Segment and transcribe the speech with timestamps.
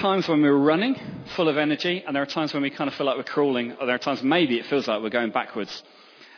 [0.00, 0.96] times when we're running,
[1.36, 3.72] full of energy, and there are times when we kind of feel like we're crawling,
[3.72, 5.82] or there are times maybe it feels like we're going backwards.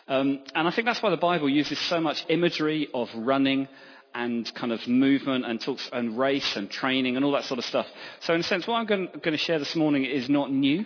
[0.08, 3.68] Um, and I think that's why the Bible uses so much imagery of running
[4.14, 7.64] and kind of movement and talks and race and training and all that sort of
[7.64, 7.86] stuff.
[8.20, 10.84] So in a sense, what I'm going, going to share this morning is not new,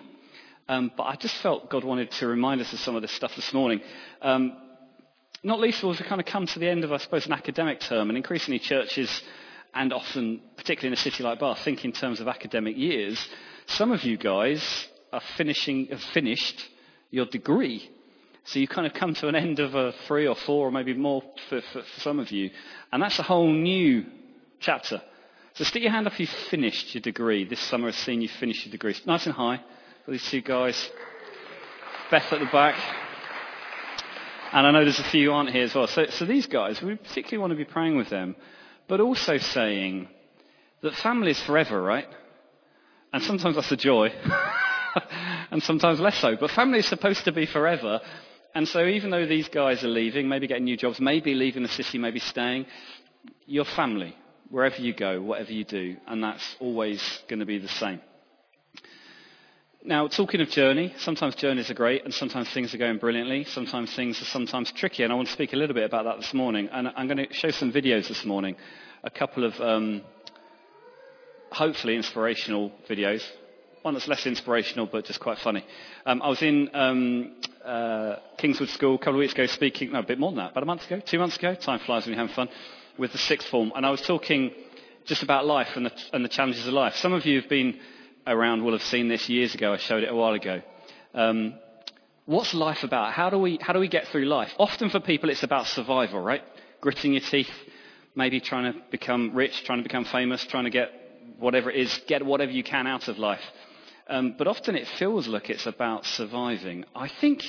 [0.68, 3.34] um, but I just felt God wanted to remind us of some of this stuff
[3.36, 3.80] this morning.
[4.20, 4.54] Um,
[5.42, 7.32] not least of as we kind of come to the end of, I suppose, an
[7.32, 9.22] academic term, and increasingly churches,
[9.76, 13.28] and often, particularly in a city like Bath, think in terms of academic years.
[13.66, 16.66] Some of you guys are finishing, have finished
[17.10, 17.88] your degree.
[18.44, 20.94] So you kind of come to an end of a three or four or maybe
[20.94, 22.50] more for, for, for some of you.
[22.90, 24.06] And that's a whole new
[24.60, 25.02] chapter.
[25.54, 27.44] So stick your hand up if you've finished your degree.
[27.44, 28.96] This summer has seen you finish your degree.
[29.04, 29.60] Nice and high.
[30.04, 30.90] For these two guys.
[32.10, 32.76] Beth at the back.
[34.52, 35.86] And I know there's a few aren't here as well.
[35.88, 38.36] So, so these guys, we particularly want to be praying with them,
[38.88, 40.08] but also saying
[40.82, 42.08] that family is forever, right?
[43.12, 44.08] And sometimes that's a joy.
[45.50, 46.36] and sometimes less so.
[46.36, 48.00] But family is supposed to be forever.
[48.54, 51.68] And so even though these guys are leaving, maybe getting new jobs, maybe leaving the
[51.68, 52.66] city, maybe staying,
[53.46, 54.16] your family,
[54.50, 58.00] wherever you go, whatever you do, and that's always going to be the same.
[59.86, 63.44] Now, talking of journey, sometimes journeys are great and sometimes things are going brilliantly.
[63.44, 65.04] Sometimes things are sometimes tricky.
[65.04, 66.68] And I want to speak a little bit about that this morning.
[66.72, 68.56] And I'm going to show some videos this morning.
[69.04, 70.02] A couple of, um,
[71.52, 73.22] hopefully inspirational videos.
[73.82, 75.64] One that's less inspirational, but just quite funny.
[76.04, 80.00] Um, I was in um, uh, Kingswood School a couple of weeks ago speaking, no,
[80.00, 81.54] a bit more than that, about a month ago, two months ago.
[81.54, 82.48] Time flies when you're having fun
[82.98, 83.70] with the sixth form.
[83.76, 84.50] And I was talking
[85.04, 86.96] just about life and the, and the challenges of life.
[86.96, 87.78] Some of you have been
[88.26, 89.72] around will have seen this years ago.
[89.72, 90.62] I showed it a while ago.
[91.14, 91.54] Um,
[92.24, 93.12] what's life about?
[93.12, 94.52] How do, we, how do we get through life?
[94.58, 96.42] Often for people, it's about survival, right?
[96.80, 97.50] Gritting your teeth,
[98.14, 100.90] maybe trying to become rich, trying to become famous, trying to get
[101.38, 103.42] whatever it is, get whatever you can out of life.
[104.08, 106.84] Um, but often it feels like it's about surviving.
[106.94, 107.44] I think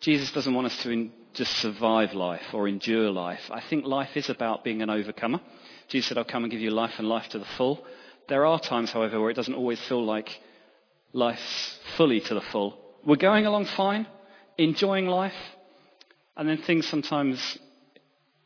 [0.00, 3.50] Jesus doesn't want us to in, just survive life or endure life.
[3.50, 5.40] I think life is about being an overcomer.
[5.88, 7.84] Jesus said, I'll come and give you life and life to the full.
[8.32, 10.40] There are times, however, where it doesn't always feel like
[11.12, 12.78] life's fully to the full.
[13.04, 14.06] We're going along fine,
[14.56, 15.36] enjoying life,
[16.34, 17.58] and then things sometimes,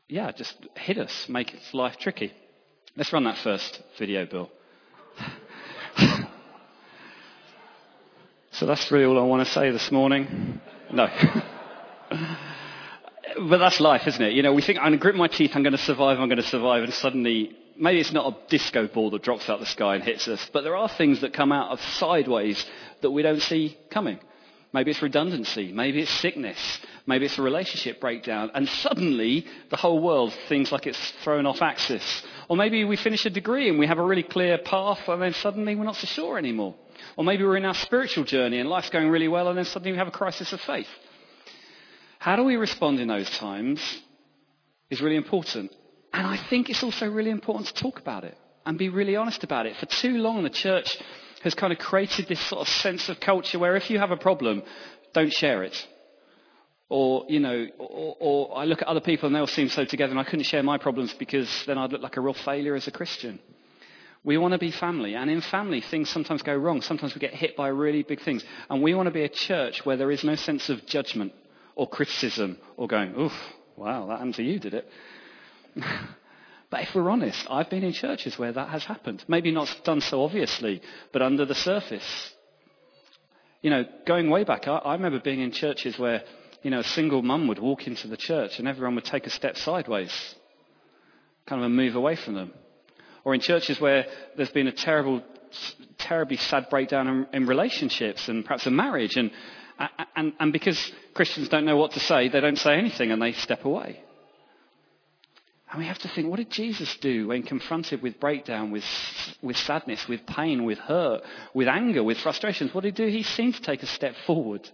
[0.09, 2.33] yeah, just hit us, make life tricky.
[2.97, 4.51] Let's run that first video, Bill.
[8.51, 10.61] so that's really all I want to say this morning.
[10.93, 11.07] No.
[13.49, 14.33] but that's life, isn't it?
[14.33, 16.27] You know, we think, I'm going to grip my teeth, I'm going to survive, I'm
[16.29, 19.67] going to survive, and suddenly maybe it's not a disco ball that drops out the
[19.67, 22.65] sky and hits us, but there are things that come out of sideways
[23.03, 24.19] that we don't see coming.
[24.73, 25.73] Maybe it's redundancy.
[25.73, 26.59] Maybe it's sickness.
[27.07, 28.51] Maybe it's a relationship breakdown.
[28.53, 32.23] And suddenly, the whole world seems like it's thrown off axis.
[32.49, 35.33] Or maybe we finish a degree and we have a really clear path, and then
[35.33, 36.75] suddenly we're not so sure anymore.
[37.17, 39.93] Or maybe we're in our spiritual journey and life's going really well, and then suddenly
[39.93, 40.89] we have a crisis of faith.
[42.19, 43.81] How do we respond in those times
[44.91, 45.73] is really important.
[46.17, 49.45] And I think it's also really important to talk about it and be really honest
[49.45, 49.77] about it.
[49.77, 50.97] For too long, the church
[51.43, 54.17] has kind of created this sort of sense of culture where if you have a
[54.17, 54.63] problem,
[55.13, 55.77] don't share it.
[56.89, 59.85] Or, you know, or, or, I look at other people and they all seem so
[59.85, 62.75] together and I couldn't share my problems because then I'd look like a real failure
[62.75, 63.39] as a Christian.
[64.25, 65.17] We want to be family.
[65.17, 66.81] And in family, things sometimes go wrong.
[66.81, 68.43] Sometimes we get hit by really big things.
[68.71, 71.35] And we want to be a church where there is no sense of judgment
[71.75, 73.35] or criticism or going, oof,
[73.77, 74.89] wow, that happened to you, did it?
[76.71, 79.25] but if we're honest, I've been in churches where that has happened.
[79.29, 80.83] Maybe not done so obviously,
[81.13, 82.33] but under the surface.
[83.63, 86.23] You know, going way back, I, I remember being in churches where,
[86.63, 89.31] you know, a single mum would walk into the church and everyone would take a
[89.31, 90.13] step sideways,
[91.47, 92.53] kind of a move away from them.
[93.25, 94.07] Or in churches where
[94.37, 95.23] there's been a terrible,
[95.99, 99.17] terribly sad breakdown in, in relationships and perhaps a marriage.
[99.17, 99.33] And,
[100.15, 103.33] and, and because Christians don't know what to say, they don't say anything and they
[103.33, 104.01] step away.
[105.77, 108.83] And we have to think, what did Jesus do when confronted with breakdown, with,
[109.43, 111.21] with sadness, with pain, with hurt,
[111.53, 112.73] with anger, with frustrations?
[112.73, 113.11] What did he do?
[113.11, 114.67] He seemed to take a step forward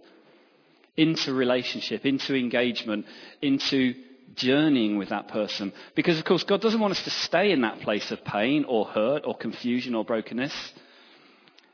[0.95, 3.05] into relationship, into engagement,
[3.41, 3.95] into
[4.35, 5.73] journeying with that person.
[5.93, 8.85] Because, of course, God doesn't want us to stay in that place of pain or
[8.85, 10.55] hurt or confusion or brokenness.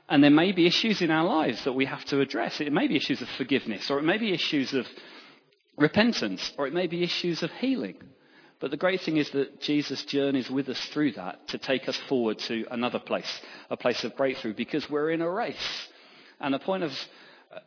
[0.10, 2.62] And there may be issues in our lives that we have to address.
[2.62, 4.88] It may be issues of forgiveness, or it may be issues of
[5.78, 7.98] repentance, or it may be issues of healing.
[8.60, 11.98] But the great thing is that Jesus journeys with us through that to take us
[12.10, 13.40] forward to another place,
[13.70, 15.88] a place of breakthrough, because we're in a race.
[16.42, 16.92] And the point of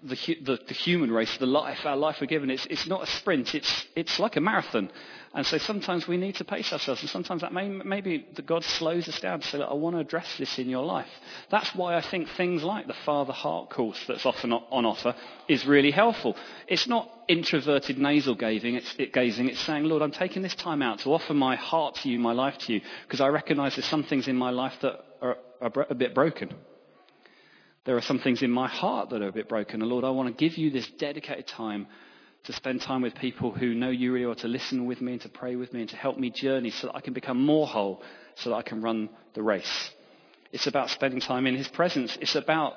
[0.04, 3.06] the, the, the, human race, the life, our life we're given, it's, it's not a
[3.06, 4.88] sprint, it's, it's like a marathon.
[5.34, 8.62] And so sometimes we need to pace ourselves, and sometimes that may, maybe the God
[8.62, 11.08] slows us down to say, I want to address this in your life.
[11.50, 15.16] That's why I think things like the Father Heart course that's often on offer
[15.48, 16.36] is really helpful.
[16.68, 20.82] It's not introverted nasal gazing, it's, it gazing, it's saying, Lord, I'm taking this time
[20.82, 23.86] out to offer my heart to you, my life to you, because I recognize there's
[23.86, 26.54] some things in my life that are, are a bit broken.
[27.84, 29.82] There are some things in my heart that are a bit broken.
[29.82, 31.88] And Lord, I want to give you this dedicated time
[32.44, 35.20] to spend time with people who know you really well, to listen with me and
[35.22, 37.66] to pray with me and to help me journey so that I can become more
[37.66, 38.02] whole,
[38.36, 39.90] so that I can run the race.
[40.52, 42.16] It's about spending time in His presence.
[42.20, 42.74] It's about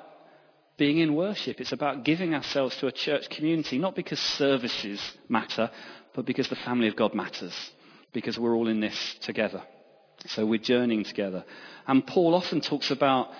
[0.76, 1.60] being in worship.
[1.60, 5.70] It's about giving ourselves to a church community, not because services matter,
[6.14, 7.54] but because the family of God matters,
[8.12, 9.62] because we're all in this together.
[10.26, 11.44] So we're journeying together.
[11.86, 13.30] And Paul often talks about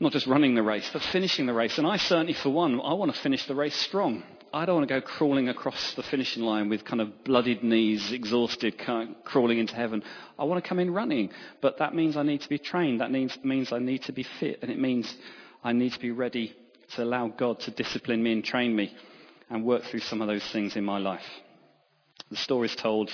[0.00, 1.78] not just running the race, but finishing the race.
[1.78, 4.22] And I certainly, for one, I want to finish the race strong.
[4.52, 8.12] I don't want to go crawling across the finishing line with kind of bloodied knees,
[8.12, 10.02] exhausted, kind of crawling into heaven.
[10.38, 11.30] I want to come in running.
[11.60, 13.00] But that means I need to be trained.
[13.00, 14.60] That means, means I need to be fit.
[14.62, 15.12] And it means
[15.62, 16.54] I need to be ready
[16.94, 18.94] to allow God to discipline me and train me
[19.50, 21.24] and work through some of those things in my life.
[22.30, 23.12] The story is told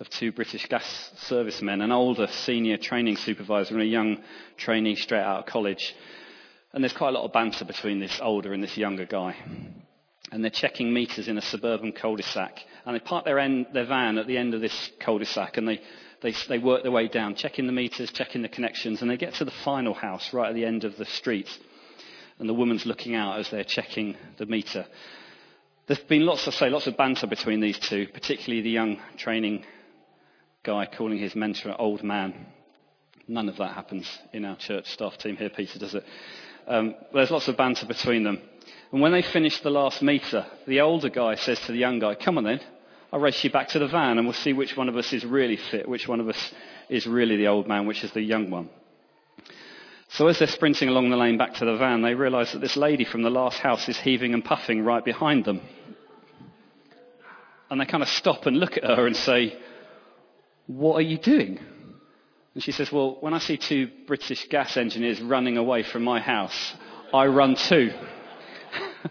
[0.00, 4.18] of two British gas servicemen, an older senior training supervisor and a young
[4.56, 5.94] trainee straight out of college.
[6.72, 9.34] And there's quite a lot of banter between this older and this younger guy.
[10.30, 12.60] And they're checking meters in a suburban cul-de-sac.
[12.84, 15.80] And they park their, end, their van at the end of this cul-de-sac and they,
[16.22, 19.00] they, they work their way down, checking the meters, checking the connections.
[19.00, 21.48] And they get to the final house right at the end of the street.
[22.38, 24.86] And the woman's looking out as they're checking the meter.
[25.86, 29.64] There's been lots, I say, lots of banter between these two, particularly the young training
[30.62, 32.46] guy calling his mentor an old man.
[33.26, 36.04] None of that happens in our church staff team here, Peter, does it?
[36.66, 38.40] Um, there's lots of banter between them.
[38.92, 42.14] And when they finish the last meter, the older guy says to the young guy,
[42.14, 42.60] Come on then,
[43.12, 45.24] I'll race you back to the van and we'll see which one of us is
[45.24, 46.52] really fit, which one of us
[46.88, 48.68] is really the old man, which is the young one.
[50.10, 52.76] So as they're sprinting along the lane back to the van, they realise that this
[52.76, 55.60] lady from the last house is heaving and puffing right behind them.
[57.70, 59.58] And they kind of stop and look at her and say,
[60.68, 61.58] what are you doing?
[62.54, 66.20] And she says, Well, when I see two British gas engineers running away from my
[66.20, 66.74] house,
[67.12, 67.90] I run too.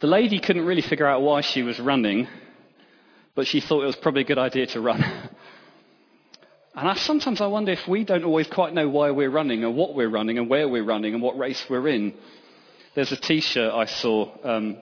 [0.00, 2.28] the lady couldn't really figure out why she was running,
[3.34, 5.02] but she thought it was probably a good idea to run.
[6.74, 9.76] and I, sometimes I wonder if we don't always quite know why we're running and
[9.76, 12.14] what we're running and where we're running and what race we're in.
[12.96, 14.78] There's a t shirt I saw um,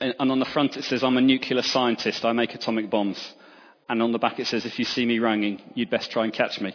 [0.00, 3.34] and on the front it says, I'm a nuclear scientist, I make atomic bombs.
[3.88, 6.32] And on the back it says, if you see me running, you'd best try and
[6.32, 6.74] catch me.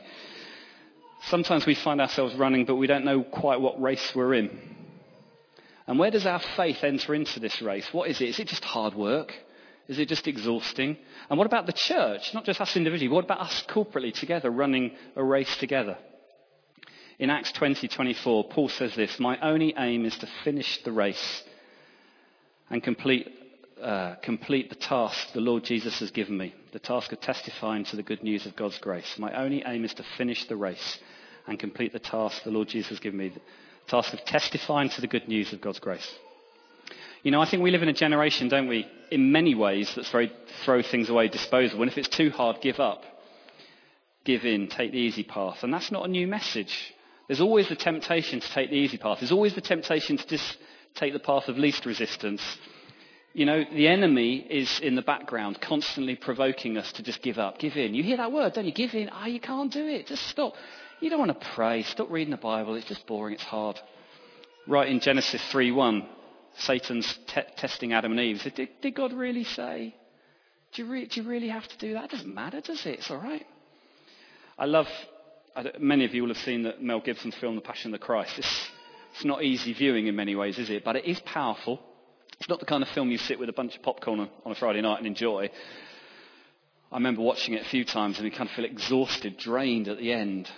[1.27, 4.75] Sometimes we find ourselves running, but we don't know quite what race we're in.
[5.87, 7.87] And where does our faith enter into this race?
[7.91, 8.29] What is it?
[8.29, 9.33] Is it just hard work?
[9.87, 10.97] Is it just exhausting?
[11.29, 12.33] And what about the church?
[12.33, 15.97] Not just us individually, what about us corporately together running a race together?
[17.17, 21.43] In Acts 20, 24, Paul says this, My only aim is to finish the race
[22.69, 23.27] and complete,
[23.81, 27.95] uh, complete the task the Lord Jesus has given me, the task of testifying to
[27.95, 29.15] the good news of God's grace.
[29.17, 30.99] My only aim is to finish the race
[31.47, 33.41] and complete the task the Lord Jesus has given me, the
[33.87, 36.11] task of testifying to the good news of God's grace.
[37.23, 40.11] You know, I think we live in a generation, don't we, in many ways that's
[40.11, 40.31] very
[40.63, 41.81] throw things away, disposable.
[41.81, 43.03] And if it's too hard, give up.
[44.25, 45.63] Give in, take the easy path.
[45.63, 46.93] And that's not a new message.
[47.27, 49.19] There's always the temptation to take the easy path.
[49.19, 50.57] There's always the temptation to just
[50.95, 52.41] take the path of least resistance.
[53.33, 57.59] You know, the enemy is in the background, constantly provoking us to just give up,
[57.59, 57.93] give in.
[57.93, 58.71] You hear that word, don't you?
[58.71, 59.09] Give in.
[59.11, 60.07] Ah, oh, you can't do it.
[60.07, 60.53] Just stop.
[61.01, 61.83] You don't want to pray.
[61.83, 62.75] Stop reading the Bible.
[62.75, 63.33] It's just boring.
[63.33, 63.77] It's hard.
[64.67, 66.07] Right in Genesis 3:1,
[66.59, 68.41] Satan's te- testing Adam and Eve.
[68.55, 69.93] Did, did God really say?
[70.73, 72.05] Do you, re- do you really have to do that?
[72.05, 72.99] It doesn't matter, does it?
[72.99, 73.45] It's all right.
[74.57, 74.87] I love.
[75.79, 78.41] Many of you will have seen that Mel Gibson film, The Passion of the Christ.
[79.15, 80.83] It's not easy viewing in many ways, is it?
[80.83, 81.79] But it is powerful.
[82.37, 84.55] It's not the kind of film you sit with a bunch of popcorn on a
[84.55, 85.49] Friday night and enjoy.
[86.91, 89.99] I remember watching it a few times and you kind of feel exhausted, drained at
[89.99, 90.49] the end.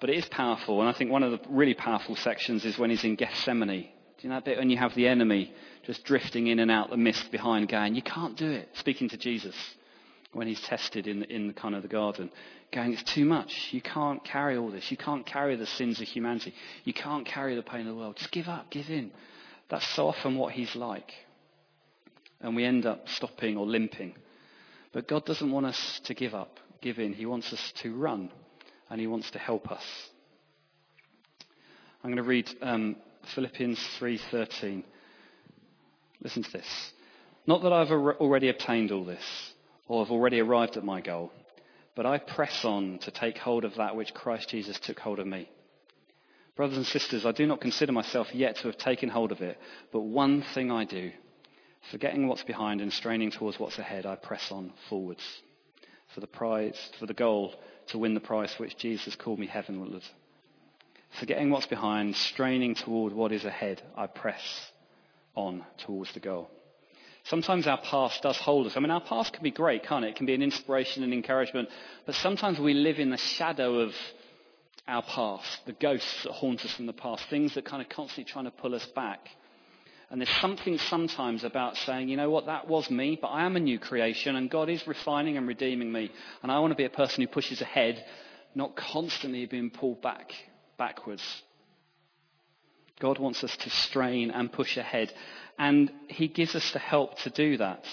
[0.00, 2.88] But it is powerful, and I think one of the really powerful sections is when
[2.88, 3.68] he's in Gethsemane.
[3.68, 5.52] Do you know that bit when you have the enemy
[5.86, 9.18] just drifting in and out the mist behind, going, "You can't do it." Speaking to
[9.18, 9.54] Jesus
[10.32, 12.30] when he's tested in the, in the kind of the garden,
[12.72, 13.68] going, it's too much.
[13.72, 14.90] You can't carry all this.
[14.90, 16.54] You can't carry the sins of humanity.
[16.84, 18.16] You can't carry the pain of the world.
[18.16, 19.10] Just give up, give in.
[19.68, 21.12] That's so often what he's like.
[22.40, 24.14] And we end up stopping or limping.
[24.92, 27.12] But God doesn't want us to give up, give in.
[27.12, 28.30] He wants us to run,
[28.88, 29.84] and He wants to help us.
[32.02, 32.96] I'm going to read um,
[33.34, 34.82] Philippians 3:13.
[36.22, 36.92] Listen to this.
[37.46, 39.52] Not that I've already obtained all this,
[39.90, 41.32] or have already arrived at my goal,
[41.96, 45.26] but I press on to take hold of that which Christ Jesus took hold of
[45.26, 45.50] me.
[46.54, 49.58] Brothers and sisters, I do not consider myself yet to have taken hold of it,
[49.90, 51.10] but one thing I do,
[51.90, 55.24] forgetting what's behind and straining towards what's ahead, I press on forwards
[56.14, 57.56] for the prize, for the goal
[57.88, 60.04] to win the prize which Jesus called me heavenward.
[61.18, 64.70] Forgetting what's behind, straining toward what is ahead, I press
[65.34, 66.48] on towards the goal.
[67.30, 68.76] Sometimes our past does hold us.
[68.76, 70.08] I mean, our past can be great, can't it?
[70.08, 71.68] It can be an inspiration and encouragement.
[72.04, 73.94] But sometimes we live in the shadow of
[74.88, 78.24] our past, the ghosts that haunt us from the past, things that kind of constantly
[78.24, 79.20] trying to pull us back.
[80.10, 83.54] And there's something sometimes about saying, you know what, that was me, but I am
[83.54, 86.10] a new creation and God is refining and redeeming me.
[86.42, 88.04] And I want to be a person who pushes ahead,
[88.56, 90.32] not constantly being pulled back,
[90.76, 91.22] backwards.
[93.00, 95.12] God wants us to strain and push ahead.
[95.60, 97.84] And He gives us the help to do that.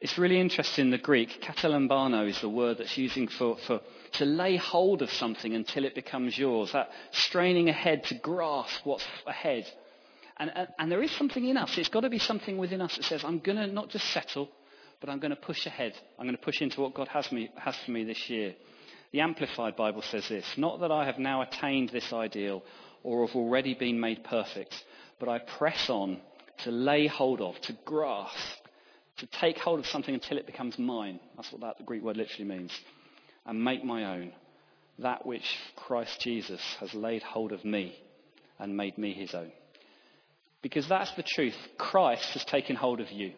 [0.00, 1.42] It's really interesting in the Greek.
[1.42, 3.80] Katalambano is the word that's using for, for
[4.12, 6.70] to lay hold of something until it becomes yours.
[6.72, 9.66] That straining ahead to grasp what's ahead.
[10.36, 11.76] And, and, and there is something in us.
[11.76, 14.48] It's got to be something within us that says, I'm going to not just settle,
[15.00, 15.94] but I'm going to push ahead.
[16.20, 18.54] I'm going to push into what God has, me, has for me this year.
[19.10, 22.62] The Amplified Bible says this Not that I have now attained this ideal
[23.02, 24.84] or have already been made perfect,
[25.18, 26.20] but I press on
[26.64, 28.58] to lay hold of, to grasp,
[29.18, 31.20] to take hold of something until it becomes mine.
[31.36, 32.72] That's what that Greek word literally means.
[33.46, 34.32] And make my own
[34.98, 35.44] that which
[35.76, 37.96] Christ Jesus has laid hold of me
[38.58, 39.50] and made me his own.
[40.62, 41.56] Because that's the truth.
[41.78, 43.32] Christ has taken hold of you.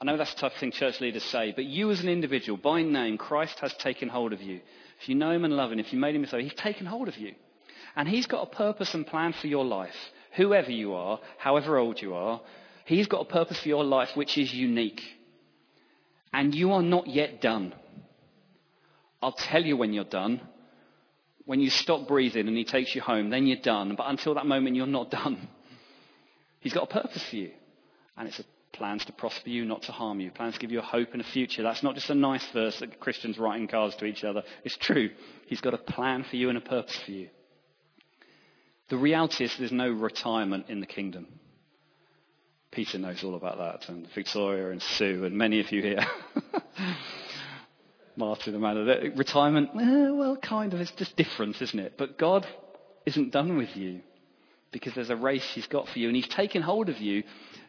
[0.00, 2.82] I know that's a tough thing church leaders say, but you as an individual, by
[2.82, 4.60] name, Christ has taken hold of you.
[5.00, 7.06] If you know him and love him, if you made him so, he's taken hold
[7.06, 7.34] of you.
[7.96, 9.94] And He's got a purpose and plan for your life.
[10.36, 12.40] Whoever you are, however old you are,
[12.86, 15.02] He's got a purpose for your life which is unique.
[16.32, 17.74] And you are not yet done.
[19.22, 20.40] I'll tell you when you're done.
[21.46, 23.94] When you stop breathing and He takes you home, then you're done.
[23.96, 25.48] But until that moment, you're not done.
[26.60, 27.52] He's got a purpose for you.
[28.16, 30.80] And it's a plans to prosper you, not to harm you, plans to give you
[30.80, 31.62] a hope and a future.
[31.62, 34.42] That's not just a nice verse that Christians write in cards to each other.
[34.64, 35.10] It's true.
[35.46, 37.28] He's got a plan for you and a purpose for you.
[38.88, 41.26] The reality is there's no retirement in the kingdom.
[42.70, 46.04] Peter knows all about that, and Victoria and Sue, and many of you here.
[48.16, 49.12] Martin, Amanda.
[49.16, 50.80] Retirement, eh, well, kind of.
[50.80, 51.94] It's just different, isn't it?
[51.96, 52.46] But God
[53.06, 54.00] isn't done with you
[54.72, 57.22] because there's a race He's got for you, and He's taken hold of you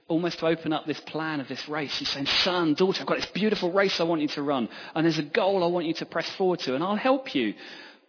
[0.07, 1.97] almost to open up this plan of this race.
[1.97, 5.05] He's saying, Son, daughter, I've got this beautiful race I want you to run, and
[5.05, 7.53] there's a goal I want you to press forward to, and I'll help you.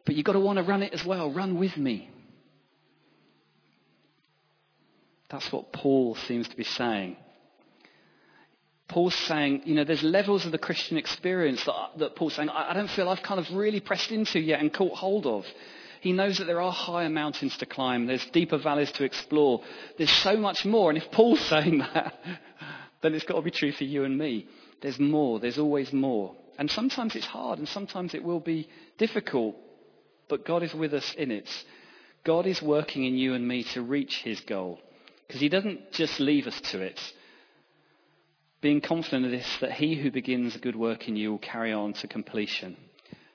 [0.05, 1.31] But you've got to want to run it as well.
[1.31, 2.11] Run with me.
[5.29, 7.17] That's what Paul seems to be saying.
[8.89, 12.71] Paul's saying, you know, there's levels of the Christian experience that, that Paul's saying, I,
[12.71, 15.45] I don't feel I've kind of really pressed into yet and caught hold of.
[16.01, 19.63] He knows that there are higher mountains to climb, there's deeper valleys to explore,
[19.99, 20.91] there's so much more.
[20.91, 22.15] And if Paul's saying that,
[23.03, 24.47] then it's got to be true for you and me.
[24.83, 26.37] There's more, there's always more.
[26.59, 28.69] And sometimes it's hard and sometimes it will be
[28.99, 29.57] difficult,
[30.29, 31.49] but God is with us in it.
[32.25, 34.81] God is working in you and me to reach his goal.
[35.27, 37.01] Because he doesn't just leave us to it.
[38.61, 41.73] Being confident of this, that he who begins a good work in you will carry
[41.73, 42.77] on to completion.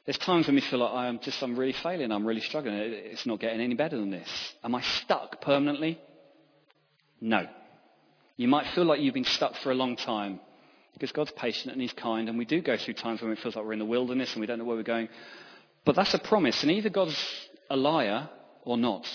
[0.05, 3.25] There's times when we feel like I'm just, I'm really failing, I'm really struggling, it's
[3.25, 4.27] not getting any better than this.
[4.63, 5.99] Am I stuck permanently?
[7.19, 7.45] No.
[8.35, 10.39] You might feel like you've been stuck for a long time
[10.93, 13.55] because God's patient and He's kind, and we do go through times when it feels
[13.55, 15.09] like we're in the wilderness and we don't know where we're going.
[15.85, 17.17] But that's a promise, and either God's
[17.69, 18.29] a liar
[18.63, 19.07] or not.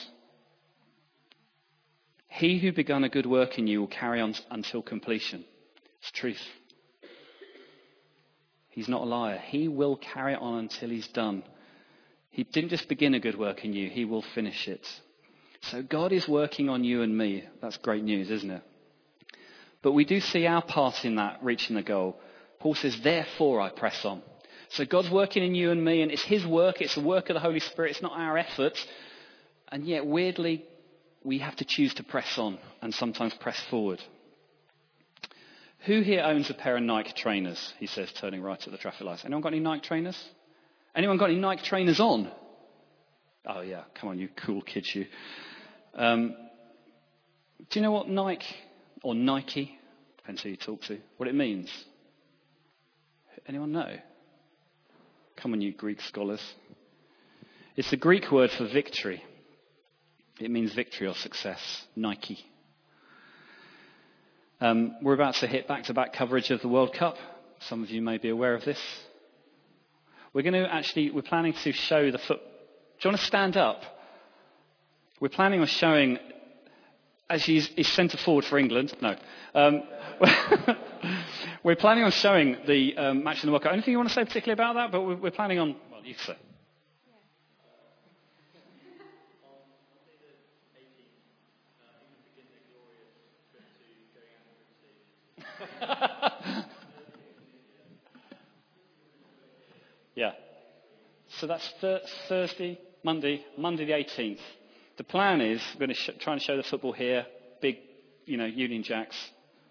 [2.28, 5.44] He who begun a good work in you will carry on until completion.
[6.00, 6.42] It's truth.
[8.70, 9.38] He's not a liar.
[9.38, 11.42] He will carry on until he's done.
[12.30, 14.86] He didn't just begin a good work in you, he will finish it.
[15.62, 17.44] So God is working on you and me.
[17.62, 18.62] That's great news, isn't it?
[19.82, 22.20] But we do see our part in that, reaching the goal.
[22.60, 24.22] Paul says, therefore I press on.
[24.68, 27.34] So God's working in you and me, and it's His work, it's the work of
[27.34, 28.84] the Holy Spirit, it's not our efforts.
[29.68, 30.64] And yet, weirdly,
[31.26, 34.00] we have to choose to press on and sometimes press forward.
[35.84, 37.74] Who here owns a pair of Nike trainers?
[37.80, 39.24] He says, turning right at the traffic lights.
[39.24, 40.16] Anyone got any Nike trainers?
[40.94, 42.30] Anyone got any Nike trainers on?
[43.44, 43.82] Oh, yeah.
[44.00, 45.06] Come on, you cool kids, you.
[45.94, 46.36] Um,
[47.70, 48.46] do you know what Nike,
[49.02, 49.76] or Nike,
[50.18, 51.70] depends who you talk to, what it means?
[53.48, 53.96] Anyone know?
[55.36, 56.42] Come on, you Greek scholars.
[57.76, 59.22] It's the Greek word for victory.
[60.40, 61.86] It means victory or success.
[61.94, 62.44] Nike.
[64.60, 67.16] Um, we're about to hit back-to-back coverage of the World Cup.
[67.60, 68.80] Some of you may be aware of this.
[70.32, 72.40] We're going to actually, we're planning to show the foot.
[72.40, 73.82] Do you want to stand up?
[75.20, 76.18] We're planning on showing,
[77.30, 78.94] as he's, he's centre forward for England.
[79.00, 79.16] No.
[79.54, 79.82] Um,
[81.62, 83.72] we're planning on showing the um, match in the World Cup.
[83.72, 84.92] Anything you want to say particularly about that?
[84.92, 86.36] But we're, we're planning on, well, you say.
[100.16, 100.32] Yeah.
[101.38, 104.40] So that's th- Thursday, Monday, Monday the 18th.
[104.96, 107.26] The plan is we're going to sh- try and show the football here,
[107.60, 107.76] big,
[108.24, 109.16] you know, Union Jacks,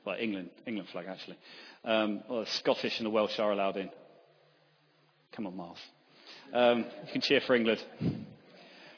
[0.05, 1.37] well, England, England flag actually.
[1.83, 3.89] Um, well, the Scottish and the Welsh are allowed in.
[5.33, 5.79] Come on, Miles.
[6.53, 7.83] Um, you can cheer for England.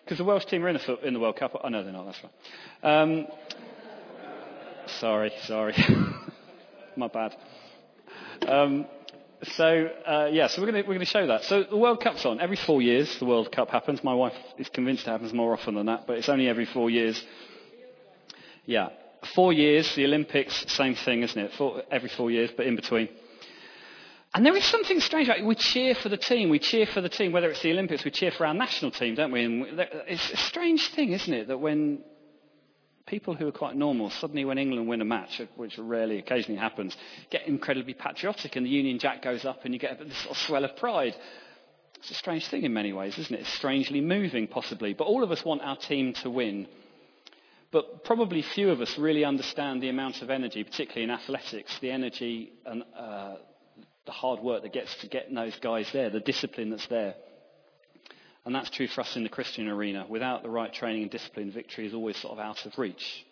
[0.04, 1.60] Because the Welsh team are in the, in the World Cup.
[1.62, 2.06] Oh, no, they're not.
[2.06, 3.02] That's right.
[3.02, 3.28] Um,
[5.00, 5.76] sorry, sorry.
[6.98, 7.36] My bad.
[8.48, 8.86] Um,
[9.44, 11.44] so, uh, yeah, so we're going to show that.
[11.44, 12.40] So the World Cup's on.
[12.40, 14.04] Every four years, the World Cup happens.
[14.04, 16.90] My wife is convinced it happens more often than that, but it's only every four
[16.90, 17.24] years.
[18.66, 18.90] Yeah.
[19.36, 21.54] Four years, the Olympics, same thing, isn't it?
[21.54, 23.10] Four, every four years, but in between.
[24.34, 25.46] And there is something strange about it.
[25.46, 26.50] We cheer for the team.
[26.50, 29.16] We cheer for the team, whether it's the Olympics, we cheer for our national team,
[29.16, 29.46] don't we?
[29.46, 29.66] And
[30.08, 32.00] it's a strange thing, isn't it, that when
[33.08, 36.96] people who are quite normal, suddenly when England win a match, which rarely occasionally happens,
[37.32, 40.38] get incredibly patriotic and the Union Jack goes up and you get this sort of
[40.38, 41.16] swell of pride.
[41.96, 43.42] It's a strange thing in many ways, isn't it?
[43.42, 44.94] It's strangely moving, possibly.
[44.94, 46.68] But all of us want our team to win.
[47.72, 51.92] But probably few of us really understand the amount of energy, particularly in athletics, the
[51.92, 53.36] energy and uh,
[54.06, 57.16] the hard work that gets to get those guys there, the discipline that's there.
[58.48, 60.06] And that's true for us in the Christian arena.
[60.08, 63.26] Without the right training and discipline, victory is always sort of out of reach.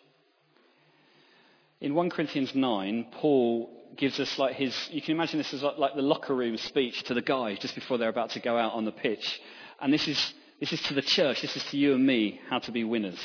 [1.80, 5.94] In 1 Corinthians 9, Paul gives us like his, you can imagine this as like
[5.94, 8.84] the locker room speech to the guys just before they're about to go out on
[8.84, 9.40] the pitch.
[9.80, 12.58] And this is, this is to the church, this is to you and me, how
[12.58, 13.18] to be winners.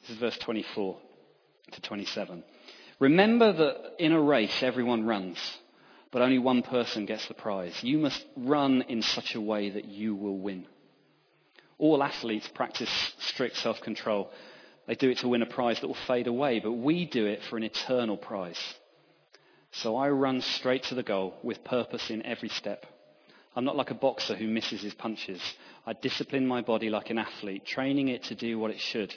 [0.00, 0.98] This is verse 24
[1.70, 2.42] to 27.
[2.98, 5.38] Remember that in a race everyone runs,
[6.10, 7.80] but only one person gets the prize.
[7.80, 10.66] You must run in such a way that you will win.
[11.80, 12.90] All athletes practice
[13.20, 14.30] strict self control.
[14.86, 17.42] They do it to win a prize that will fade away, but we do it
[17.42, 18.60] for an eternal prize.
[19.72, 22.84] So I run straight to the goal with purpose in every step.
[23.56, 25.40] I'm not like a boxer who misses his punches.
[25.86, 29.14] I discipline my body like an athlete, training it to do what it should.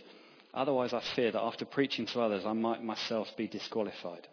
[0.53, 4.25] Otherwise, I fear that after preaching to others, I might myself be disqualified.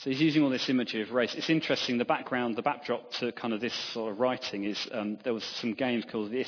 [0.00, 1.34] So he's using all this imagery of race.
[1.34, 1.98] It's interesting.
[1.98, 5.44] The background, the backdrop to kind of this sort of writing is um, there was
[5.44, 6.46] some games called the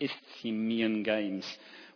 [0.00, 1.46] Isthmian Games,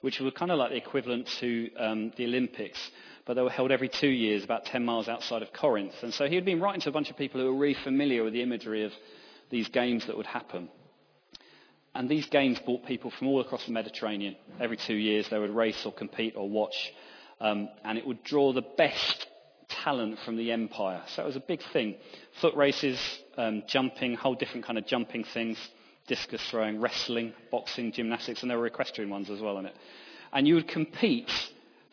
[0.03, 2.79] which were kind of like the equivalent to um, the Olympics,
[3.27, 5.95] but they were held every two years, about 10 miles outside of Corinth.
[6.03, 8.23] And so he had been writing to a bunch of people who were really familiar
[8.23, 8.93] with the imagery of
[9.51, 10.69] these games that would happen.
[11.93, 14.37] And these games brought people from all across the Mediterranean.
[14.61, 16.93] Every two years they would race or compete or watch.
[17.41, 19.27] Um, and it would draw the best
[19.83, 21.03] talent from the empire.
[21.15, 21.97] So it was a big thing.
[22.41, 22.99] Foot races,
[23.37, 25.59] um, jumping, whole different kind of jumping things,
[26.07, 29.75] discus throwing, wrestling, boxing, gymnastics, and there were equestrian ones as well in it.
[30.33, 31.31] And you would compete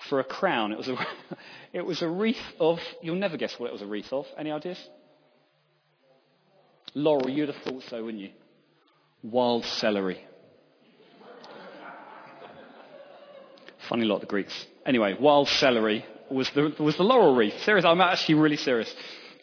[0.10, 0.72] for a crown.
[0.72, 0.98] It was a,
[1.74, 4.26] it was a wreath of, you'll never guess what it was a wreath of.
[4.38, 4.80] Any ideas?
[6.94, 8.32] Laurel, you'd have thought so, wouldn't you?
[9.24, 10.26] Wild celery.
[13.88, 14.66] Funny lot, the Greeks.
[14.86, 17.62] Anyway, wild celery was the, was the laurel wreath.
[17.64, 18.94] Serious, I'm actually really serious.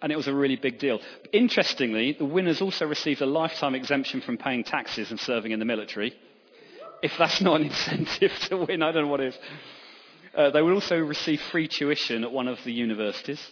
[0.01, 1.01] And it was a really big deal.
[1.33, 5.64] Interestingly, the winners also received a lifetime exemption from paying taxes and serving in the
[5.64, 6.14] military.
[7.03, 9.38] If that's not an incentive to win, I don't know what is.
[10.35, 13.44] Uh, they would also receive free tuition at one of the universities.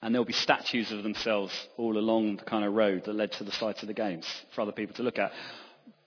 [0.00, 3.44] And there'll be statues of themselves all along the kind of road that led to
[3.44, 5.32] the site of the games for other people to look at.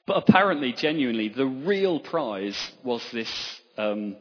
[0.06, 4.16] But apparently, genuinely, the real prize was this um,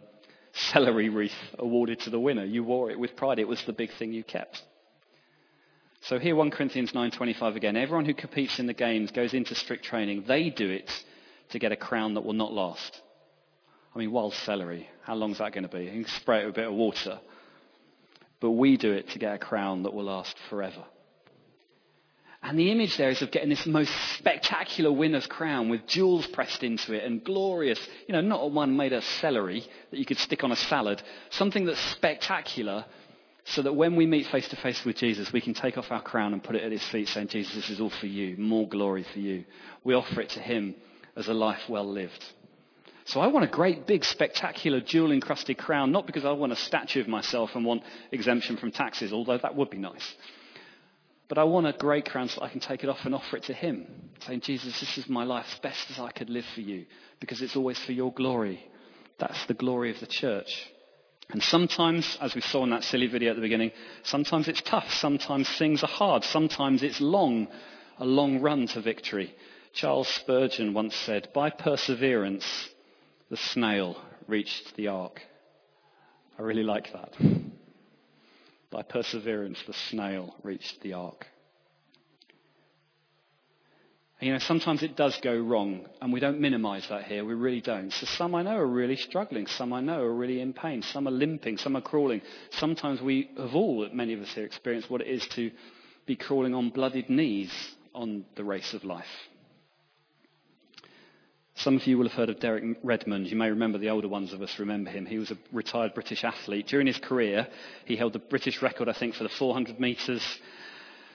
[0.56, 2.44] celery wreath awarded to the winner.
[2.44, 3.38] You wore it with pride.
[3.38, 4.62] It was the big thing you kept.
[6.02, 7.76] So here 1 Corinthians 9:25 again.
[7.76, 10.24] Everyone who competes in the games goes into strict training.
[10.26, 10.90] They do it
[11.50, 13.00] to get a crown that will not last.
[13.94, 14.88] I mean, wild celery.
[15.02, 15.84] How long is that going to be?
[15.84, 17.18] You can spray it with a bit of water.
[18.40, 20.84] But we do it to get a crown that will last forever.
[22.46, 26.62] And the image there is of getting this most spectacular winner's crown with jewels pressed
[26.62, 30.44] into it and glorious, you know, not one made of celery that you could stick
[30.44, 32.84] on a salad, something that's spectacular
[33.46, 36.00] so that when we meet face to face with Jesus, we can take off our
[36.00, 38.68] crown and put it at his feet saying, Jesus, this is all for you, more
[38.68, 39.44] glory for you.
[39.82, 40.76] We offer it to him
[41.16, 42.24] as a life well lived.
[43.06, 46.56] So I want a great, big, spectacular, jewel encrusted crown, not because I want a
[46.56, 47.82] statue of myself and want
[48.12, 50.14] exemption from taxes, although that would be nice.
[51.28, 53.44] But I want a great crown so I can take it off and offer it
[53.44, 53.86] to Him,
[54.26, 56.86] saying, Jesus, this is my life as best as I could live for you,
[57.20, 58.60] because it's always for your glory.
[59.18, 60.70] That's the glory of the church.
[61.30, 63.72] And sometimes, as we saw in that silly video at the beginning,
[64.04, 67.48] sometimes it's tough, sometimes things are hard, sometimes it's long,
[67.98, 69.34] a long run to victory.
[69.72, 72.68] Charles Spurgeon once said, by perseverance,
[73.28, 75.20] the snail reached the ark.
[76.38, 77.14] I really like that.
[78.70, 81.26] By perseverance, the snail reached the ark.
[84.20, 87.22] You know, sometimes it does go wrong, and we don't minimize that here.
[87.22, 87.92] We really don't.
[87.92, 89.46] So some I know are really struggling.
[89.46, 90.80] Some I know are really in pain.
[90.80, 91.58] Some are limping.
[91.58, 92.22] Some are crawling.
[92.52, 95.50] Sometimes we have all, many of us here, experienced what it is to
[96.06, 97.52] be crawling on bloodied knees
[97.94, 99.04] on the race of life.
[101.58, 103.28] Some of you will have heard of Derek Redmond.
[103.28, 105.06] You may remember the older ones of us remember him.
[105.06, 106.66] He was a retired British athlete.
[106.66, 107.48] During his career,
[107.86, 110.22] he held the British record, I think, for the 400 metres.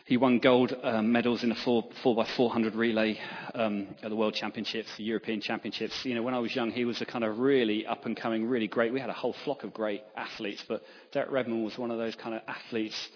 [0.06, 3.20] He won gold um, medals in the 4, 4x400 relay
[3.54, 6.04] um, at the World Championships, the European Championships.
[6.04, 8.48] You know, when I was young, he was a kind of really up and coming,
[8.48, 8.92] really great.
[8.92, 12.16] We had a whole flock of great athletes, but Derek Redmond was one of those
[12.16, 13.10] kind of athletes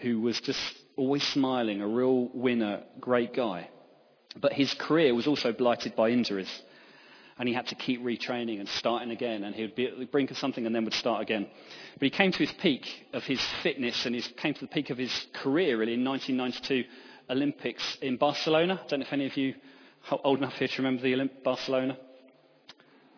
[0.00, 0.60] who was just
[0.96, 3.68] always smiling, a real winner, great guy.
[4.40, 6.50] But his career was also blighted by injuries.
[7.38, 9.44] And he had to keep retraining and starting again.
[9.44, 11.46] And he would be at the brink of something and then would start again.
[11.94, 14.90] But he came to his peak of his fitness and he came to the peak
[14.90, 16.88] of his career really in 1992
[17.30, 18.80] Olympics in Barcelona.
[18.84, 19.54] I don't know if any of you
[20.10, 21.96] are old enough here to remember the Olymp- Barcelona.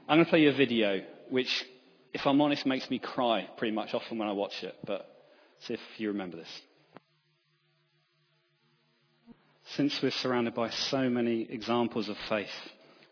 [0.09, 1.65] I'm going to play you a video which,
[2.13, 4.77] if I'm honest, makes me cry pretty much often when I watch it.
[4.85, 5.09] But
[5.61, 6.61] see if you remember this.
[9.77, 12.51] Since we're surrounded by so many examples of faith,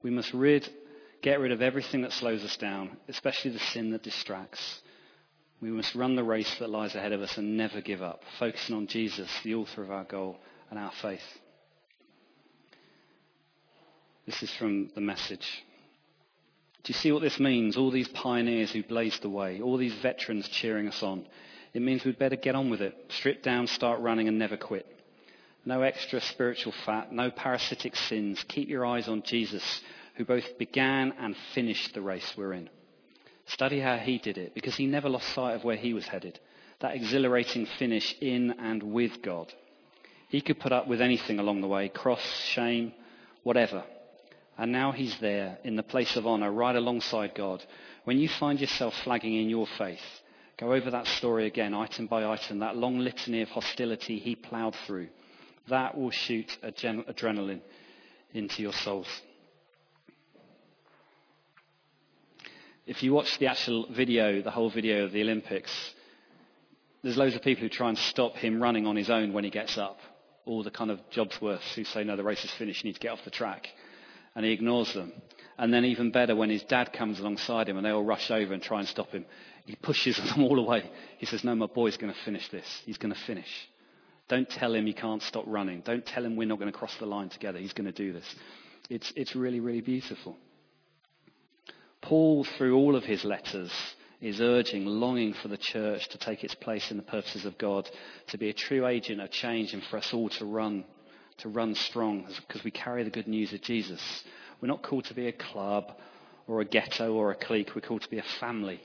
[0.03, 0.69] we must rid,
[1.23, 4.81] get rid of everything that slows us down, especially the sin that distracts.
[5.61, 8.75] We must run the race that lies ahead of us and never give up, focusing
[8.75, 10.39] on Jesus, the author of our goal
[10.71, 11.23] and our faith.
[14.27, 15.65] This is from the message.
[16.83, 17.77] Do you see what this means?
[17.77, 21.27] All these pioneers who blazed the way, all these veterans cheering us on.
[21.73, 24.98] It means we'd better get on with it, strip down, start running, and never quit.
[25.69, 28.43] No extra spiritual fat, no parasitic sins.
[28.49, 29.83] Keep your eyes on Jesus,
[30.15, 32.71] who both began and finished the race we're in.
[33.45, 36.41] Study how he did it, because he never lost sight of where he was headed.
[36.81, 39.53] That exhilarating finish in and with God.
[40.31, 42.95] He could put up with anything along the way cross, shame,
[43.43, 43.85] whatever.
[44.57, 47.63] And now he's there in the place of honor, right alongside God.
[48.05, 50.23] When you find yourself flagging in your faith,
[50.57, 54.75] go over that story again, item by item, that long litany of hostility he plowed
[54.87, 55.09] through
[55.69, 57.61] that will shoot adrenaline
[58.33, 59.09] into your souls.
[62.87, 65.71] If you watch the actual video, the whole video of the Olympics,
[67.03, 69.51] there's loads of people who try and stop him running on his own when he
[69.51, 69.99] gets up.
[70.47, 73.01] All the kind of Jobsworths who say, no, the race is finished, you need to
[73.01, 73.69] get off the track.
[74.35, 75.13] And he ignores them.
[75.59, 78.55] And then even better, when his dad comes alongside him and they all rush over
[78.55, 79.27] and try and stop him,
[79.67, 80.91] he pushes them all away.
[81.19, 82.83] He says, no, my boy's going to finish this.
[82.87, 83.69] He's going to finish.
[84.29, 85.81] Don't tell him he can't stop running.
[85.81, 87.59] Don't tell him we're not going to cross the line together.
[87.59, 88.27] He's going to do this.
[88.91, 90.37] It's, it's really, really beautiful.
[92.03, 93.73] Paul, through all of his letters,
[94.21, 97.89] is urging, longing for the church to take its place in the purposes of God,
[98.29, 100.85] to be a true agent of change, and for us all to run,
[101.39, 104.01] to run strong, because we carry the good news of Jesus.
[104.61, 105.93] We're not called to be a club
[106.47, 107.71] or a ghetto or a clique.
[107.75, 108.81] We're called to be a family,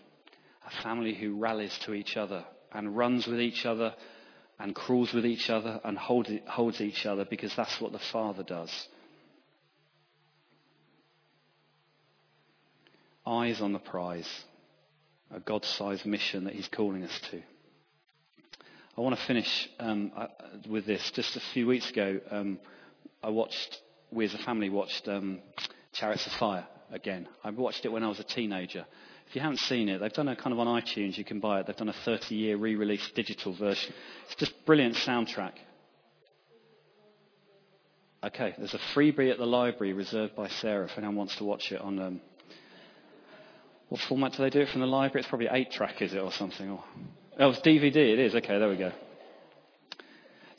[0.65, 3.93] a family who rallies to each other and runs with each other
[4.59, 8.43] and crawls with each other and hold, holds each other because that's what the Father
[8.43, 8.71] does.
[13.25, 14.29] Eyes on the prize,
[15.31, 17.41] a God sized mission that He's calling us to.
[18.95, 20.27] I want to finish um, uh,
[20.69, 21.09] with this.
[21.11, 22.59] Just a few weeks ago, um,
[23.23, 25.39] I watched, we as a family watched um,
[25.93, 27.27] Chariots of Fire again.
[27.43, 28.85] I watched it when I was a teenager.
[29.27, 31.59] If you haven't seen it, they've done a kind of on iTunes, you can buy
[31.59, 31.67] it.
[31.67, 33.93] They've done a 30 year re release digital version.
[34.25, 35.53] It's just brilliant soundtrack.
[38.23, 41.71] Okay, there's a freebie at the library reserved by Sarah if anyone wants to watch
[41.71, 41.99] it on.
[41.99, 42.21] Um,
[43.89, 45.21] what format do they do it from the library?
[45.21, 46.69] It's probably 8 track, is it, or something?
[46.69, 46.83] Or,
[47.39, 48.33] oh, it's DVD, it is.
[48.33, 48.91] Okay, there we go.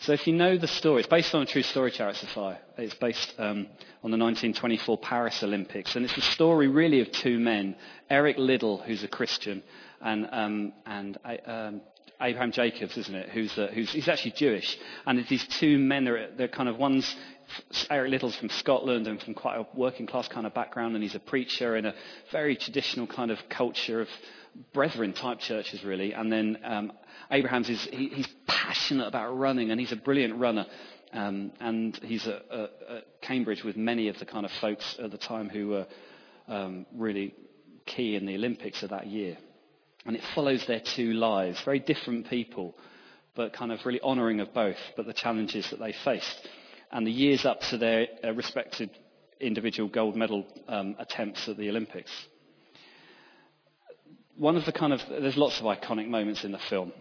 [0.05, 2.59] So if you know the story, it's based on a true story, Chariots of Fire.
[2.77, 3.69] It's based um,
[4.03, 5.97] on the 1924 Paris Olympics.
[5.97, 7.75] And it's the story really of two men,
[8.11, 9.63] Eric Liddell, who's a Christian,
[10.03, 11.81] and, um, and um,
[12.21, 13.31] Abraham Jacobs, isn't it?
[13.31, 16.05] Who's, uh, who's he's actually Jewish, and it's these two men.
[16.05, 17.17] They're, they're kind of one's
[17.89, 21.15] Eric Liddell's from Scotland and from quite a working class kind of background, and he's
[21.15, 21.95] a preacher in a
[22.31, 24.09] very traditional kind of culture of
[24.75, 26.13] brethren type churches, really.
[26.13, 26.93] And then um,
[27.35, 30.67] Abraham's is he, he's passionate about running, and he's a brilliant runner.
[31.13, 32.43] Um, and he's at,
[33.21, 35.87] Cambridge with many of the kind of folks at the time who were
[36.49, 37.35] um, really
[37.87, 39.37] key in the Olympics of that year.
[40.07, 42.75] And it follows their two lives, very different people,
[43.35, 46.49] but kind of really honouring of both, but the challenges that they faced.
[46.93, 48.91] And the years up to their respective
[49.41, 52.11] individual gold medal um, attempts at the Olympics.
[54.37, 56.93] One of the kind of, there's lots of iconic moments in the film.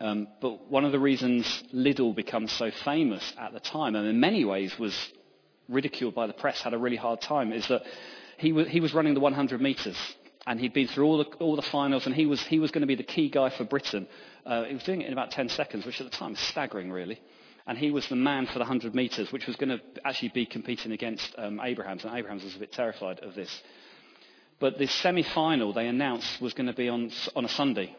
[0.00, 4.18] Um, but one of the reasons Liddell becomes so famous at the time, and in
[4.18, 4.96] many ways was
[5.68, 7.82] ridiculed by the press, had a really hard time, is that
[8.38, 9.96] he, w- he was running the 100 metres.
[10.46, 12.80] And he'd been through all the, all the finals, and he was, he was going
[12.80, 14.08] to be the key guy for Britain.
[14.46, 16.90] Uh, he was doing it in about 10 seconds, which at the time was staggering,
[16.90, 17.20] really.
[17.66, 20.46] And he was the man for the 100 metres, which was going to actually be
[20.46, 22.04] competing against um, Abrahams.
[22.04, 23.62] And Abrahams was a bit terrified of this.
[24.58, 27.94] But the semi final they announced was going to be on, on a Sunday.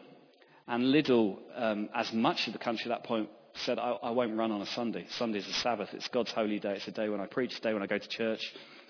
[0.68, 4.36] And Liddell, um, as much of the country at that point, said, I, I won't
[4.36, 5.06] run on a Sunday.
[5.10, 5.90] Sunday's a Sabbath.
[5.92, 6.74] It's God's holy day.
[6.76, 8.40] It's a day when I preach, a day when I go to church.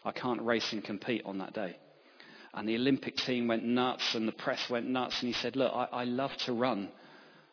[0.05, 1.77] I can't race and compete on that day.
[2.55, 5.21] And the Olympic team went nuts and the press went nuts.
[5.21, 6.91] And he said, Look, I, I love to run.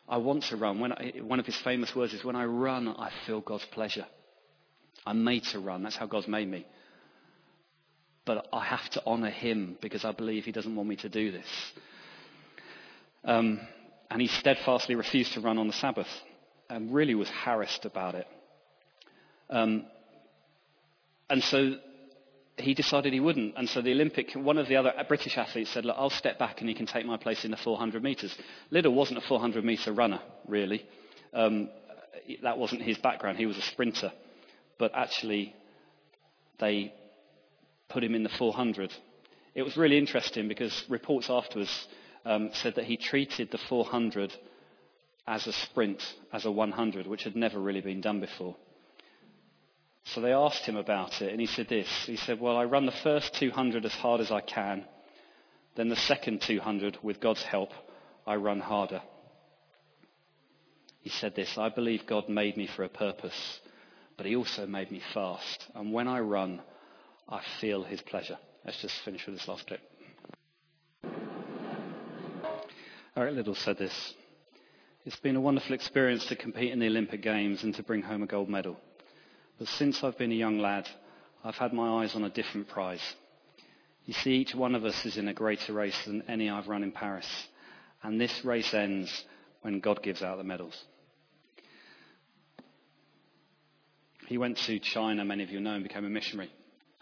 [0.08, 0.92] I want to run.
[0.92, 4.06] I, one of his famous words is, When I run, I feel God's pleasure.
[5.06, 5.82] I'm made to run.
[5.82, 6.66] That's how God's made me.
[8.26, 11.32] But I have to honour him because I believe he doesn't want me to do
[11.32, 11.46] this.
[13.24, 13.60] Um,
[14.10, 16.08] and he steadfastly refused to run on the Sabbath
[16.68, 18.26] and really was harassed about it.
[19.48, 19.84] Um,
[21.28, 21.76] and so
[22.56, 23.54] he decided he wouldn't.
[23.56, 26.60] And so the Olympic, one of the other British athletes said, Look, I'll step back
[26.60, 28.36] and you can take my place in the 400 metres.
[28.70, 30.84] Liddell wasn't a 400 metre runner, really.
[31.32, 31.70] Um,
[32.42, 33.38] that wasn't his background.
[33.38, 34.12] He was a sprinter.
[34.78, 35.54] But actually,
[36.58, 36.92] they
[37.88, 38.92] put him in the 400.
[39.54, 41.88] It was really interesting because reports afterwards
[42.24, 44.32] um, said that he treated the 400
[45.26, 46.02] as a sprint,
[46.32, 48.56] as a 100, which had never really been done before.
[50.04, 51.88] So they asked him about it, and he said this.
[52.06, 54.84] He said, Well, I run the first 200 as hard as I can.
[55.76, 57.70] Then the second 200, with God's help,
[58.26, 59.02] I run harder.
[61.00, 63.60] He said this I believe God made me for a purpose,
[64.16, 65.64] but He also made me fast.
[65.74, 66.60] And when I run,
[67.28, 68.38] I feel His pleasure.
[68.64, 69.80] Let's just finish with this last clip.
[73.20, 74.14] Eric Liddell said this
[75.04, 78.22] It's been a wonderful experience to compete in the Olympic Games and to bring home
[78.22, 78.78] a gold medal.
[79.58, 80.88] But since I've been a young lad,
[81.44, 83.02] I've had my eyes on a different prize.
[84.06, 86.82] You see, each one of us is in a greater race than any I've run
[86.82, 87.28] in Paris.
[88.02, 89.24] And this race ends
[89.60, 90.82] when God gives out the medals.
[94.28, 96.50] He went to China, many of you know, and became a missionary,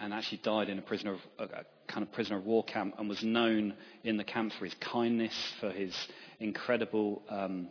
[0.00, 3.08] and actually died in a prisoner of, a kind of prisoner of war camp, and
[3.08, 3.74] was known
[4.04, 5.94] in the camp for his kindness, for his
[6.38, 7.68] incredible um,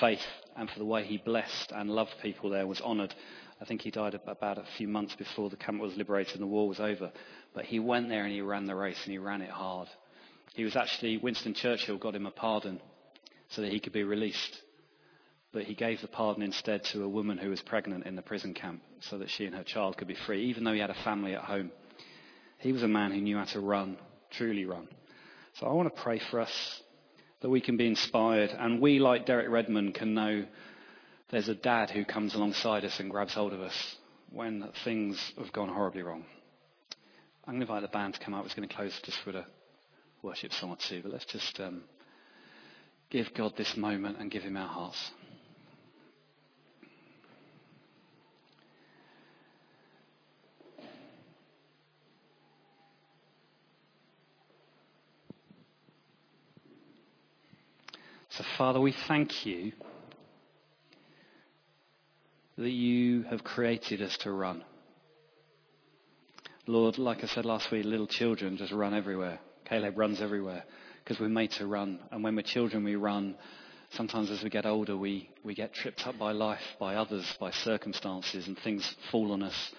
[0.00, 0.24] faith,
[0.56, 2.66] and for the way he blessed and loved people there.
[2.66, 3.14] Was honoured
[3.60, 6.46] I think he died about a few months before the camp was liberated and the
[6.46, 7.12] war was over.
[7.54, 9.88] But he went there and he ran the race and he ran it hard.
[10.54, 12.80] He was actually, Winston Churchill got him a pardon
[13.50, 14.62] so that he could be released.
[15.52, 18.54] But he gave the pardon instead to a woman who was pregnant in the prison
[18.54, 21.04] camp so that she and her child could be free, even though he had a
[21.04, 21.70] family at home.
[22.60, 23.96] He was a man who knew how to run,
[24.30, 24.88] truly run.
[25.54, 26.82] So I want to pray for us
[27.40, 30.44] that we can be inspired and we, like Derek Redmond, can know
[31.30, 33.96] there's a dad who comes alongside us and grabs hold of us
[34.30, 36.24] when things have gone horribly wrong.
[37.46, 38.44] I'm going to invite the band to come up.
[38.44, 39.46] It's going to close just with a
[40.22, 41.82] worship song or two, but let's just um,
[43.08, 45.10] give God this moment and give Him our hearts.
[58.40, 59.72] So, Father, we thank you
[62.56, 64.64] that you have created us to run.
[66.66, 69.40] Lord, like I said last week, little children just run everywhere.
[69.66, 70.64] Caleb runs everywhere
[71.04, 71.98] because we're made to run.
[72.10, 73.36] And when we're children, we run.
[73.90, 77.50] Sometimes as we get older, we, we get tripped up by life, by others, by
[77.50, 79.70] circumstances, and things fall on us.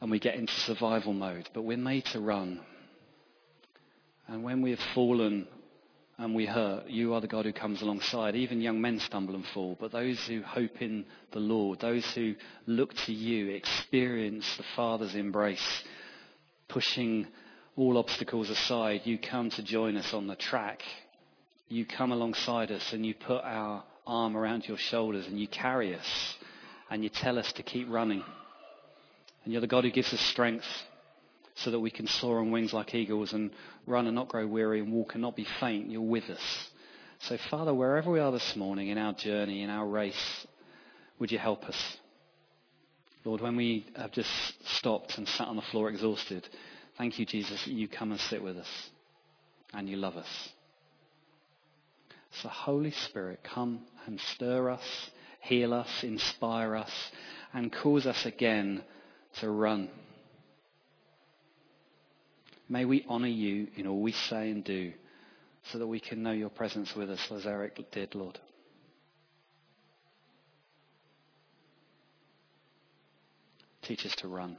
[0.00, 1.50] And we get into survival mode.
[1.52, 2.62] But we're made to run.
[4.26, 5.46] And when we have fallen
[6.18, 8.34] and we hurt, you are the God who comes alongside.
[8.34, 12.34] Even young men stumble and fall, but those who hope in the Lord, those who
[12.66, 15.84] look to you, experience the Father's embrace,
[16.66, 17.28] pushing
[17.76, 20.82] all obstacles aside, you come to join us on the track.
[21.68, 25.94] You come alongside us and you put our arm around your shoulders and you carry
[25.94, 26.34] us
[26.90, 28.24] and you tell us to keep running.
[29.44, 30.66] And you're the God who gives us strength
[31.62, 33.50] so that we can soar on wings like eagles and
[33.86, 35.90] run and not grow weary and walk and not be faint.
[35.90, 36.68] You're with us.
[37.20, 40.46] So, Father, wherever we are this morning in our journey, in our race,
[41.18, 41.96] would you help us?
[43.24, 44.30] Lord, when we have just
[44.76, 46.48] stopped and sat on the floor exhausted,
[46.96, 48.90] thank you, Jesus, that you come and sit with us
[49.74, 50.48] and you love us.
[52.40, 56.92] So, Holy Spirit, come and stir us, heal us, inspire us,
[57.52, 58.82] and cause us again
[59.40, 59.88] to run.
[62.68, 64.92] May we honour you in all we say and do
[65.72, 68.38] so that we can know your presence with us as Eric did, Lord.
[73.82, 74.58] Teach us to run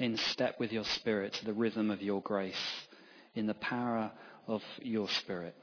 [0.00, 2.56] in step with your spirit to the rhythm of your grace,
[3.34, 4.10] in the power
[4.48, 5.54] of your spirit,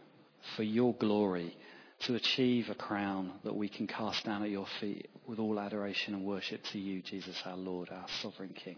[0.56, 1.58] for your glory,
[2.00, 6.14] to achieve a crown that we can cast down at your feet with all adoration
[6.14, 8.78] and worship to you, Jesus, our Lord, our sovereign King.